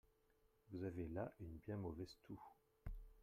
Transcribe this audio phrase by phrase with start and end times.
[0.71, 2.41] Vous avez là une bien mauvaise toux.